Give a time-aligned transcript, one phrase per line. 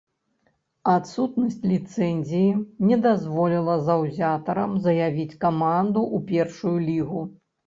[0.93, 2.55] Адсутнасць ліцэнзіі
[2.93, 7.21] не дазволіла заўзятарам заявіць каманду ў першую лігу.